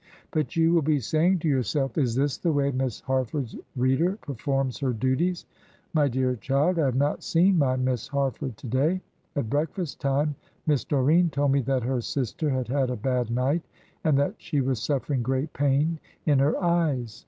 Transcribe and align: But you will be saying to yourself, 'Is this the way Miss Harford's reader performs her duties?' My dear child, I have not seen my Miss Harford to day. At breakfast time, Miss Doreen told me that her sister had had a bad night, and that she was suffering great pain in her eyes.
But 0.31 0.55
you 0.55 0.73
will 0.73 0.81
be 0.81 0.99
saying 0.99 1.37
to 1.41 1.47
yourself, 1.47 1.95
'Is 1.95 2.15
this 2.15 2.35
the 2.39 2.51
way 2.51 2.71
Miss 2.71 3.01
Harford's 3.01 3.55
reader 3.75 4.15
performs 4.23 4.79
her 4.79 4.93
duties?' 4.93 5.45
My 5.93 6.07
dear 6.07 6.35
child, 6.37 6.79
I 6.79 6.85
have 6.85 6.95
not 6.95 7.21
seen 7.21 7.59
my 7.59 7.75
Miss 7.75 8.07
Harford 8.07 8.57
to 8.57 8.67
day. 8.67 9.01
At 9.35 9.51
breakfast 9.51 9.99
time, 10.01 10.33
Miss 10.65 10.83
Doreen 10.83 11.29
told 11.29 11.51
me 11.51 11.61
that 11.61 11.83
her 11.83 12.01
sister 12.01 12.49
had 12.49 12.67
had 12.67 12.89
a 12.89 12.95
bad 12.95 13.29
night, 13.29 13.61
and 14.03 14.17
that 14.17 14.33
she 14.39 14.59
was 14.59 14.81
suffering 14.81 15.21
great 15.21 15.53
pain 15.53 15.99
in 16.25 16.39
her 16.39 16.59
eyes. 16.59 17.19